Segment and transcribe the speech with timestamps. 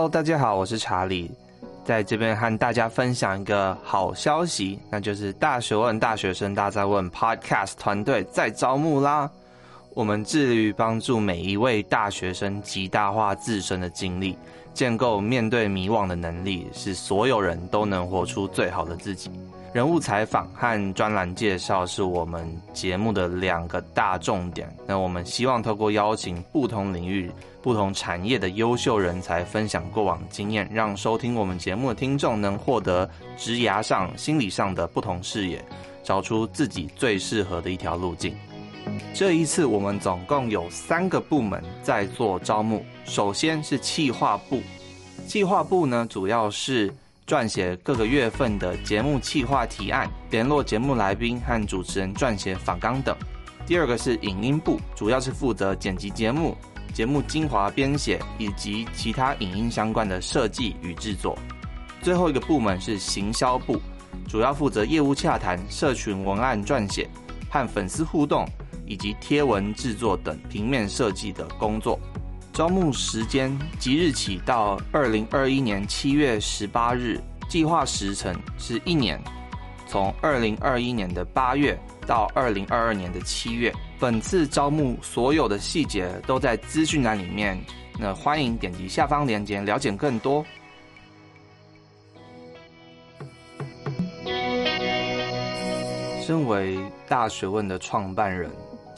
[0.00, 1.30] Hello，大家好，我是查理，
[1.84, 9.30] 在这边和大家分享一个好消息，那就是大学问大学生大在问 Podcast 团队在招募啦。
[9.94, 14.36] 我们致力于帮助每一位大学生极大化自身的经历，
[14.72, 19.30] 建构面对迷惘的能力，使所有人都能活出最好的自己。
[19.72, 24.68] 人物采访和专栏介绍是我们节目的两个大重点。
[24.86, 27.30] 那我们希望透过邀请不同领域、
[27.62, 35.64] 不同产业的优秀人才，分享过往经验，让收听我们节目的听众能获得职涯上、心理上的不同视野，
[36.02, 38.34] 找出自己最适合的一条路径。
[39.12, 42.84] 这一次，我们总共有三个部门在做招募。
[43.04, 44.62] 首先是企划部，
[45.26, 46.92] 企划部呢，主要是
[47.26, 53.16] 撰写各个月份的节目企划提案，联络节目来宾和主持人撰写访纲等。
[53.66, 56.56] 第二个是影音部，主要是负责剪辑节目、
[56.94, 61.38] 节目精华编写以及其他影音相关的设计与制作。
[62.00, 63.80] 最后一个部门是行销部，
[64.28, 67.08] 主要负责业务洽谈、社群文案撰写
[67.50, 68.48] 和粉丝互动
[68.90, 71.96] 以及贴文制作等平面设计的工作。
[72.52, 79.22] 招募时间即日起到二零二一年七月十八日，计划时程是一年，
[79.86, 83.72] 从二零二一年的八月到二零二二年的七月。
[84.00, 87.56] 本次招募所有的细节都在资讯栏里面，
[87.96, 90.44] 那欢迎点击下方链接了解更多。
[96.20, 96.76] 身为
[97.08, 98.50] 大学问的创办人。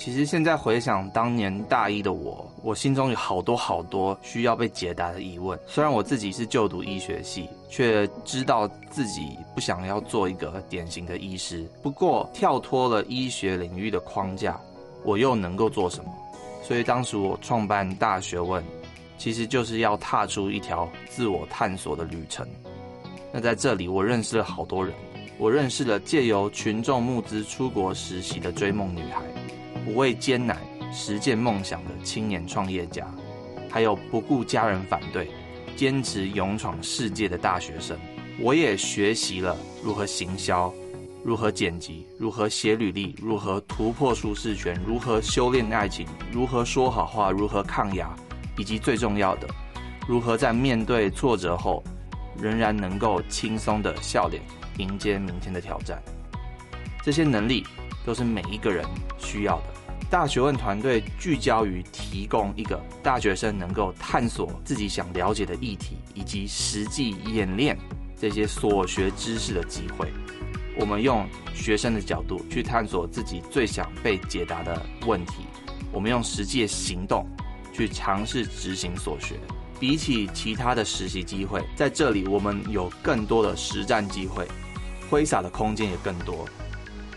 [0.05, 5.56] 其实现在回想当年大一的我，我心中有好多好多需要被解答的疑问。
[5.64, 11.70] 虽然我自己是就读医学系，却知道自己不想要做一个典型的医师。
[11.84, 14.61] 不过跳脱了医学领域的框架，
[15.05, 16.11] 我又能够做什么？
[16.64, 18.61] 所以当时我创办大学问，
[19.16, 22.44] 其实就是要踏出一条自我探索的旅程。
[23.31, 24.93] 那在这里，我认识了好多人，
[25.38, 29.22] 我认识了借由群众募资出国实习的追梦女孩。
[29.92, 30.56] 不畏艰难
[30.91, 33.06] 实践梦想的青年创业家，
[33.69, 35.30] 还有不顾家人反对、
[35.76, 37.98] 坚持勇闯世界的大学生，
[38.41, 39.54] 我也学习了
[39.84, 40.72] 如何行销、
[41.22, 48.09] 如何剪辑、如何写履历、如何突破舒适圈、如何修炼爱情、如何说好话、如何抗压，
[48.56, 49.47] 以及最重要的，
[50.09, 51.84] 如何在面对挫折后，
[52.41, 54.42] 仍然能够轻松的笑脸
[54.78, 56.03] 迎接明天的挑战。
[57.04, 57.66] 这些能力
[58.06, 58.82] 都是每一个人
[59.19, 59.81] 需要的。
[60.11, 67.79] 大学问团队聚焦于提供一个大学生能够探索自己想了解的议题，以及实际演练
[68.21, 70.13] 这些所学知识的机会。
[70.79, 75.45] 我们用学生的角度去探索自己最想被解答的问题，
[75.91, 77.27] 我们用实际的行动
[77.73, 79.41] 去尝试执行所学。
[79.81, 84.47] 比起其他的实习机会，在这里我们有更多的实战机会，
[85.11, 86.47] 挥洒的空间也更多。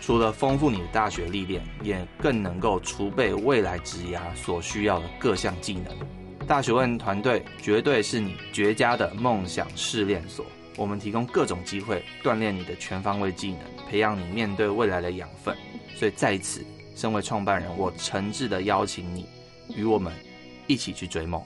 [0.00, 5.86] 除了丰富你的大学历练，也更能够储备未来职涯所需要的各项技能。
[6.46, 10.46] 大学问团队绝对是你绝佳的梦想试炼所。
[10.76, 15.56] 我们提供各种机会锻炼你的全方位技能，培养你面对未来的养分。
[15.96, 16.64] 所以在此，
[16.94, 19.26] 身为创办人，我诚挚地邀请你
[19.74, 20.12] 与我们
[20.66, 21.42] 一起去追梦。